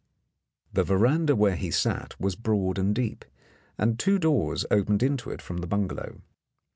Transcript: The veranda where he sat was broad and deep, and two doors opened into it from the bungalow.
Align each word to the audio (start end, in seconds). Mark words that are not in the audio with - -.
The 0.73 0.83
veranda 0.83 1.35
where 1.35 1.55
he 1.55 1.69
sat 1.69 2.19
was 2.19 2.35
broad 2.35 2.79
and 2.79 2.95
deep, 2.95 3.23
and 3.77 3.99
two 3.99 4.17
doors 4.17 4.65
opened 4.71 5.03
into 5.03 5.29
it 5.29 5.43
from 5.43 5.57
the 5.57 5.67
bungalow. 5.67 6.19